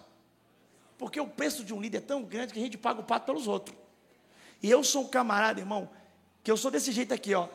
Porque 0.98 1.20
o 1.20 1.28
preço 1.28 1.64
de 1.64 1.74
um 1.74 1.82
líder 1.82 1.98
é 1.98 2.02
tão 2.02 2.24
grande 2.24 2.54
que 2.54 2.60
a 2.60 2.62
gente 2.62 2.78
paga 2.78 3.02
o 3.02 3.04
pato 3.04 3.26
pelos 3.26 3.48
outros. 3.48 3.76
E 4.62 4.70
eu 4.70 4.84
sou 4.84 5.04
um 5.04 5.08
camarada, 5.08 5.60
irmão, 5.60 5.90
que 6.42 6.50
eu 6.50 6.56
sou 6.56 6.72
desse 6.72 6.92
jeito 6.92 7.14
aqui, 7.14 7.36
ó. 7.36 7.50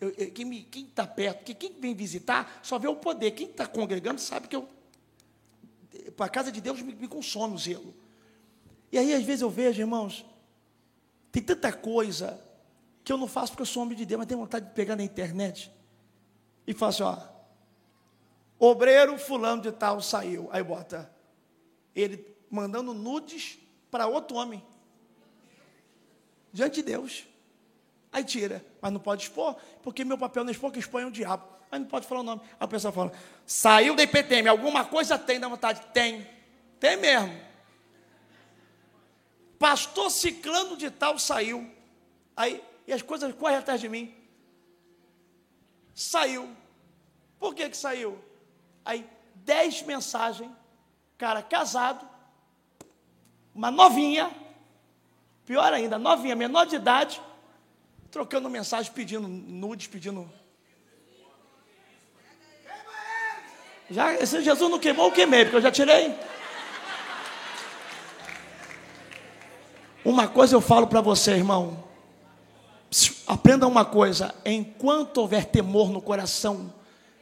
Eu, 0.00 0.10
eu, 0.16 0.30
quem 0.30 0.68
está 0.74 1.06
perto, 1.06 1.44
que 1.44 1.54
quem 1.54 1.72
vem 1.80 1.94
visitar, 1.94 2.60
só 2.62 2.78
vê 2.78 2.86
o 2.86 2.94
poder. 2.94 3.32
Quem 3.32 3.48
está 3.48 3.66
congregando 3.66 4.20
sabe 4.20 4.46
que 4.46 4.54
eu. 4.54 4.68
Para 6.16 6.26
a 6.26 6.28
casa 6.28 6.50
de 6.52 6.60
Deus 6.60 6.80
me, 6.80 6.94
me 6.94 7.08
consome 7.08 7.54
o 7.54 7.58
zelo. 7.58 7.94
E 8.90 8.98
aí, 8.98 9.14
às 9.14 9.24
vezes, 9.24 9.42
eu 9.42 9.50
vejo, 9.50 9.80
irmãos, 9.80 10.24
tem 11.30 11.42
tanta 11.42 11.72
coisa 11.72 12.38
que 13.02 13.12
eu 13.12 13.16
não 13.16 13.26
faço 13.26 13.52
porque 13.52 13.62
eu 13.62 13.66
sou 13.66 13.82
homem 13.82 13.96
de 13.96 14.04
Deus, 14.04 14.18
mas 14.18 14.28
tenho 14.28 14.40
vontade 14.40 14.66
de 14.66 14.72
pegar 14.72 14.96
na 14.96 15.02
internet 15.02 15.72
e 16.66 16.72
falar 16.74 16.90
assim, 16.90 17.02
ó. 17.02 17.18
Obreiro 18.58 19.18
fulano 19.18 19.62
de 19.62 19.72
tal 19.72 20.00
saiu. 20.00 20.48
Aí 20.52 20.62
bota. 20.62 21.12
Ele 21.94 22.24
mandando 22.48 22.94
nudes 22.94 23.58
para 23.90 24.06
outro 24.06 24.36
homem. 24.36 24.62
Diante 26.52 26.76
de 26.76 26.82
Deus. 26.82 27.26
Aí 28.12 28.22
tira, 28.22 28.64
mas 28.80 28.92
não 28.92 29.00
pode 29.00 29.22
expor, 29.22 29.56
porque 29.82 30.04
meu 30.04 30.18
papel 30.18 30.44
não 30.44 30.50
é 30.50 30.52
expor, 30.52 30.70
que 30.70 30.78
expõe 30.78 31.04
o 31.04 31.10
diabo. 31.10 31.44
Aí 31.72 31.78
não 31.78 31.86
pode 31.86 32.06
falar 32.06 32.20
o 32.20 32.24
nome. 32.24 32.42
A 32.60 32.68
pessoa 32.68 32.92
fala, 32.92 33.10
saiu 33.46 33.96
da 33.96 34.02
IPTM, 34.02 34.46
alguma 34.46 34.84
coisa 34.84 35.18
tem 35.18 35.40
da 35.40 35.48
vontade? 35.48 35.80
Tem. 35.94 36.28
Tem 36.78 36.98
mesmo. 36.98 37.34
Pastor 39.58 40.10
ciclano 40.10 40.76
de 40.76 40.90
tal 40.90 41.18
saiu. 41.18 41.66
Aí, 42.36 42.62
e 42.86 42.92
as 42.92 43.00
coisas 43.00 43.34
correm 43.34 43.56
atrás 43.56 43.80
de 43.80 43.88
mim. 43.88 44.14
Saiu. 45.94 46.54
Por 47.38 47.54
que 47.54 47.70
que 47.70 47.76
saiu? 47.76 48.22
Aí, 48.84 49.08
dez 49.36 49.80
mensagens, 49.82 50.50
cara 51.16 51.40
casado, 51.40 52.06
uma 53.54 53.70
novinha, 53.70 54.30
pior 55.46 55.72
ainda, 55.72 55.98
novinha, 55.98 56.36
menor 56.36 56.66
de 56.66 56.76
idade, 56.76 57.22
trocando 58.10 58.50
mensagem, 58.50 58.92
pedindo 58.92 59.26
nudes, 59.26 59.86
pedindo. 59.86 60.41
Já, 63.92 64.14
esse 64.14 64.42
Jesus 64.42 64.70
não 64.70 64.78
queimou, 64.78 65.06
eu 65.06 65.12
queimei, 65.12 65.44
porque 65.44 65.56
eu 65.56 65.62
já 65.62 65.70
tirei. 65.70 66.14
Uma 70.04 70.26
coisa 70.26 70.56
eu 70.56 70.60
falo 70.60 70.86
para 70.86 71.00
você, 71.00 71.32
irmão. 71.32 71.84
Aprenda 73.26 73.66
uma 73.66 73.84
coisa: 73.84 74.34
enquanto 74.44 75.18
houver 75.18 75.44
temor 75.44 75.90
no 75.90 76.00
coração 76.00 76.72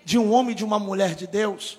de 0.05 0.19
um 0.19 0.33
homem 0.33 0.53
e 0.53 0.55
de 0.55 0.65
uma 0.65 0.79
mulher 0.79 1.15
de 1.15 1.27
Deus, 1.27 1.79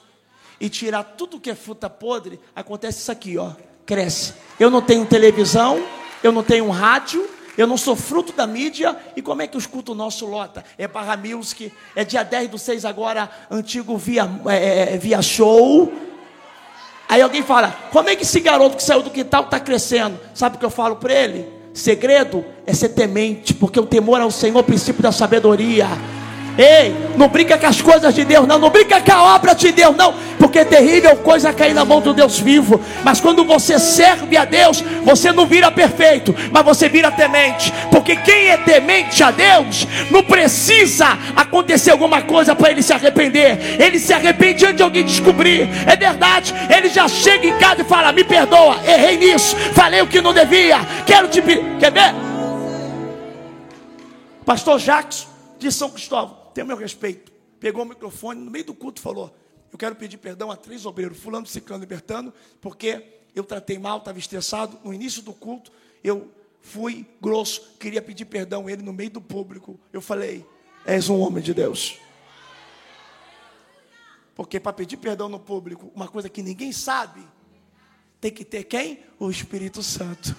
e 0.59 0.69
tirar 0.69 1.03
tudo 1.03 1.39
que 1.39 1.49
é 1.49 1.55
fruta 1.55 1.89
podre, 1.89 2.39
acontece 2.55 2.99
isso 2.99 3.11
aqui, 3.11 3.37
ó 3.37 3.53
cresce. 3.91 4.33
Eu 4.57 4.69
não 4.69 4.81
tenho 4.81 5.05
televisão, 5.05 5.85
eu 6.23 6.31
não 6.31 6.43
tenho 6.43 6.69
rádio, 6.69 7.29
eu 7.57 7.67
não 7.67 7.77
sou 7.77 7.95
fruto 7.95 8.33
da 8.33 8.47
mídia. 8.47 8.95
E 9.15 9.21
como 9.21 9.41
é 9.41 9.47
que 9.47 9.57
os 9.57 9.65
cultos 9.65 9.95
nosso 9.95 10.25
lota? 10.25 10.63
É 10.77 10.87
Barra 10.87 11.17
Music, 11.17 11.71
é 11.95 12.03
dia 12.03 12.23
10 12.23 12.49
do 12.49 12.57
6 12.57 12.85
agora, 12.85 13.29
antigo 13.49 13.97
via, 13.97 14.29
é, 14.47 14.55
é, 14.55 14.93
é, 14.93 14.97
via 14.97 15.21
show. 15.21 15.91
Aí 17.07 17.21
alguém 17.21 17.43
fala, 17.43 17.75
como 17.91 18.09
é 18.09 18.15
que 18.15 18.23
esse 18.23 18.39
garoto 18.39 18.77
que 18.77 18.83
saiu 18.83 19.03
do 19.03 19.09
quintal 19.09 19.43
está 19.43 19.59
crescendo? 19.59 20.17
Sabe 20.33 20.55
o 20.55 20.59
que 20.59 20.65
eu 20.65 20.69
falo 20.69 20.95
para 20.95 21.13
ele? 21.13 21.45
Segredo 21.73 22.43
é 22.65 22.73
ser 22.73 22.89
temente, 22.89 23.53
porque 23.53 23.79
o 23.79 23.85
temor 23.85 24.21
ao 24.21 24.31
Senhor 24.31 24.57
é 24.57 24.61
o 24.61 24.63
princípio 24.63 25.03
da 25.03 25.11
sabedoria. 25.11 25.87
Ei, 26.57 26.93
não 27.15 27.27
brinca 27.29 27.57
com 27.57 27.65
as 27.65 27.81
coisas 27.81 28.13
de 28.13 28.25
Deus, 28.25 28.45
não. 28.47 28.59
Não 28.59 28.69
brinca 28.69 28.99
com 28.99 29.11
a 29.11 29.35
obra 29.35 29.53
de 29.53 29.71
Deus, 29.71 29.95
não. 29.95 30.13
Porque 30.37 30.59
é 30.59 30.65
terrível 30.65 31.15
coisa 31.17 31.53
cair 31.53 31.73
na 31.73 31.85
mão 31.85 32.01
do 32.01 32.13
Deus 32.13 32.39
vivo. 32.39 32.81
Mas 33.03 33.21
quando 33.21 33.45
você 33.45 33.79
serve 33.79 34.35
a 34.35 34.43
Deus, 34.43 34.83
você 35.03 35.31
não 35.31 35.45
vira 35.45 35.71
perfeito, 35.71 36.35
mas 36.51 36.63
você 36.63 36.89
vira 36.89 37.11
temente. 37.11 37.71
Porque 37.89 38.15
quem 38.17 38.49
é 38.49 38.57
temente 38.57 39.23
a 39.23 39.31
Deus, 39.31 39.87
não 40.09 40.23
precisa 40.23 41.17
acontecer 41.35 41.91
alguma 41.91 42.21
coisa 42.21 42.53
para 42.53 42.71
ele 42.71 42.81
se 42.81 42.91
arrepender. 42.91 43.81
Ele 43.81 43.97
se 43.97 44.13
arrepende 44.13 44.65
antes 44.65 44.77
de 44.77 44.83
alguém 44.83 45.05
descobrir. 45.05 45.69
É 45.87 45.95
verdade. 45.95 46.53
Ele 46.69 46.89
já 46.89 47.07
chega 47.07 47.47
em 47.47 47.57
casa 47.57 47.81
e 47.81 47.85
fala: 47.85 48.11
Me 48.11 48.23
perdoa, 48.23 48.77
errei 48.85 49.17
nisso, 49.17 49.55
falei 49.73 50.01
o 50.01 50.07
que 50.07 50.19
não 50.19 50.33
devia. 50.33 50.79
Quero 51.05 51.27
te. 51.29 51.41
Quer 51.41 51.91
ver? 51.91 52.13
Pastor 54.45 54.79
Jackson 54.79 55.27
de 55.57 55.71
São 55.71 55.89
Cristóvão 55.89 56.40
tem 56.53 56.63
o 56.63 56.67
meu 56.67 56.77
respeito. 56.77 57.31
Pegou 57.59 57.83
o 57.83 57.85
microfone 57.85 58.41
no 58.41 58.51
meio 58.51 58.65
do 58.65 58.73
culto 58.73 58.99
e 58.99 59.03
falou: 59.03 59.35
Eu 59.71 59.77
quero 59.77 59.95
pedir 59.95 60.17
perdão 60.17 60.51
a 60.51 60.55
três 60.55 60.85
obreiros, 60.85 61.17
fulano, 61.19 61.45
ciclano 61.45 61.81
libertando, 61.81 62.33
porque 62.59 63.21
eu 63.35 63.43
tratei 63.43 63.77
mal, 63.77 63.99
estava 63.99 64.19
estressado. 64.19 64.79
No 64.83 64.93
início 64.93 65.21
do 65.21 65.33
culto, 65.33 65.71
eu 66.03 66.31
fui 66.61 67.05
grosso, 67.21 67.75
queria 67.79 68.01
pedir 68.01 68.25
perdão 68.25 68.67
a 68.67 68.71
ele 68.71 68.81
no 68.81 68.93
meio 68.93 69.09
do 69.09 69.21
público. 69.21 69.79
Eu 69.93 70.01
falei: 70.01 70.45
És 70.85 71.09
um 71.09 71.19
homem 71.19 71.43
de 71.43 71.53
Deus. 71.53 71.97
Porque 74.35 74.59
para 74.59 74.73
pedir 74.73 74.97
perdão 74.97 75.29
no 75.29 75.39
público, 75.39 75.91
uma 75.93 76.07
coisa 76.07 76.29
que 76.29 76.41
ninguém 76.41 76.71
sabe, 76.71 77.21
tem 78.19 78.31
que 78.31 78.45
ter 78.45 78.63
quem? 78.63 79.03
O 79.19 79.29
Espírito 79.29 79.83
Santo. 79.83 80.35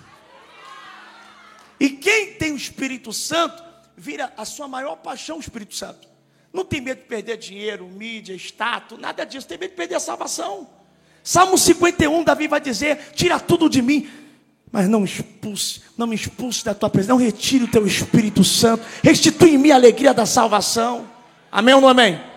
E 1.78 1.90
quem 1.90 2.34
tem 2.34 2.52
o 2.52 2.56
Espírito 2.56 3.12
Santo 3.12 3.62
vira 3.96 4.32
a 4.36 4.44
sua 4.44 4.68
maior 4.68 4.96
paixão 4.96 5.38
Espírito 5.38 5.74
Santo. 5.74 6.08
Não 6.52 6.64
tem 6.64 6.80
medo 6.80 6.98
de 6.98 7.04
perder 7.06 7.38
dinheiro, 7.38 7.86
mídia, 7.86 8.34
status, 8.34 8.98
nada 8.98 9.24
disso, 9.24 9.46
tem 9.46 9.58
medo 9.58 9.70
de 9.70 9.76
perder 9.76 9.94
a 9.94 10.00
salvação. 10.00 10.68
Salmo 11.24 11.56
51, 11.56 12.24
Davi 12.24 12.48
vai 12.48 12.60
dizer: 12.60 13.12
tira 13.14 13.40
tudo 13.40 13.70
de 13.70 13.80
mim, 13.80 14.08
mas 14.70 14.88
não 14.88 15.04
expulse, 15.04 15.82
não 15.96 16.06
me 16.06 16.14
expulse 16.14 16.64
da 16.64 16.74
tua 16.74 16.90
presença, 16.90 17.12
não 17.12 17.18
retire 17.18 17.64
o 17.64 17.68
teu 17.68 17.86
Espírito 17.86 18.42
Santo, 18.42 18.84
restitui 19.02 19.54
em 19.54 19.58
mim 19.58 19.70
a 19.70 19.76
alegria 19.76 20.12
da 20.12 20.26
salvação. 20.26 21.08
Amém 21.50 21.74
ou 21.74 21.80
não 21.80 21.88
amém? 21.88 22.31